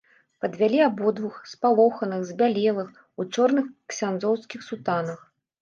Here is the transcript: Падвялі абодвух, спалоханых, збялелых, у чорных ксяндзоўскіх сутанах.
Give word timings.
Падвялі 0.43 0.79
абодвух, 0.85 1.35
спалоханых, 1.51 2.25
збялелых, 2.31 2.89
у 3.19 3.29
чорных 3.37 3.65
ксяндзоўскіх 3.95 4.69
сутанах. 4.71 5.19